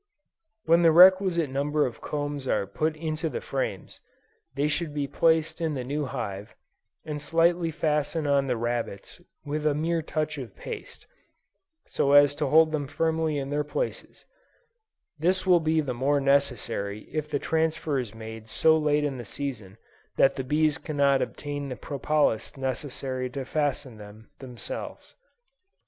When 0.65 0.81
the 0.81 0.91
requisite 0.91 1.51
number 1.51 1.85
of 1.85 2.01
combs 2.01 2.47
are 2.47 2.65
put 2.65 2.95
into 2.95 3.29
the 3.29 3.39
frames, 3.39 3.99
they 4.55 4.67
should 4.67 4.95
be 4.95 5.05
placed 5.05 5.61
in 5.61 5.75
the 5.75 5.83
new 5.83 6.05
hive, 6.05 6.55
and 7.05 7.21
slightly 7.21 7.69
fastened 7.69 8.27
on 8.27 8.47
the 8.47 8.57
rabbets 8.57 9.21
with 9.45 9.63
a 9.67 9.75
mere 9.75 10.01
touch 10.01 10.39
of 10.39 10.55
paste, 10.55 11.05
so 11.85 12.13
as 12.13 12.33
to 12.37 12.47
hold 12.47 12.71
them 12.71 12.87
firmly 12.87 13.37
in 13.37 13.51
their 13.51 13.63
places; 13.63 14.25
this 15.19 15.45
will 15.45 15.59
be 15.59 15.81
the 15.81 15.93
more 15.93 16.19
necessary 16.19 17.01
if 17.13 17.29
the 17.29 17.37
transfer 17.37 17.99
is 17.99 18.15
made 18.15 18.49
so 18.49 18.75
late 18.79 19.03
in 19.03 19.17
the 19.19 19.23
season 19.23 19.77
that 20.17 20.35
the 20.35 20.43
bees 20.43 20.79
cannot 20.79 21.21
obtain 21.21 21.69
the 21.69 21.75
propolis 21.75 22.57
necessary 22.57 23.29
to 23.29 23.45
fasten 23.45 23.97
them, 23.99 24.31
themselves. 24.39 25.13